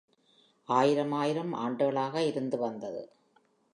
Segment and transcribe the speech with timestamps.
[0.69, 3.03] ஆயிரமாயிரம் ஆண்டுகளாக இருந்து வந்தது.